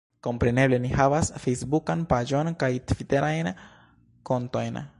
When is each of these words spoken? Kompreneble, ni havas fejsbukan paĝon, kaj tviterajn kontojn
Kompreneble, 0.27 0.77
ni 0.85 0.89
havas 0.99 1.29
fejsbukan 1.43 2.01
paĝon, 2.13 2.49
kaj 2.63 2.71
tviterajn 2.93 3.53
kontojn 4.31 4.81